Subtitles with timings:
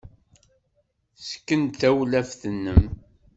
[1.19, 2.83] Ssken-d tawlaft-nnem.